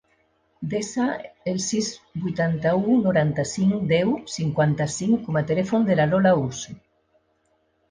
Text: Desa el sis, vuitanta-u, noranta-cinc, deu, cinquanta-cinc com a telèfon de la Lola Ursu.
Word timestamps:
Desa 0.69 1.03
el 1.51 1.59
sis, 1.65 1.89
vuitanta-u, 2.23 2.95
noranta-cinc, 3.03 3.77
deu, 3.93 4.11
cinquanta-cinc 4.39 5.23
com 5.29 5.41
a 5.43 5.47
telèfon 5.53 5.89
de 5.93 6.01
la 6.03 6.11
Lola 6.15 6.35
Ursu. 6.49 6.77